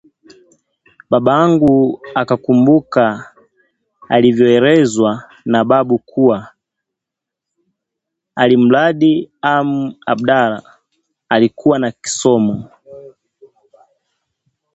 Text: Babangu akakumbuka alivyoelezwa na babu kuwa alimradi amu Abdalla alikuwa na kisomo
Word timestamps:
Babangu 1.11 1.73
akakumbuka 2.21 3.05
alivyoelezwa 4.09 5.11
na 5.45 5.63
babu 5.69 5.97
kuwa 5.99 6.53
alimradi 8.35 9.31
amu 9.41 9.95
Abdalla 10.11 10.63
alikuwa 11.29 11.79
na 11.79 11.91
kisomo 11.91 12.69